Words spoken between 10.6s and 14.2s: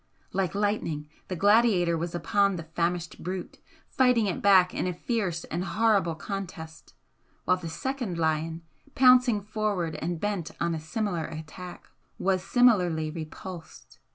a similar attack, was similarly repulsed.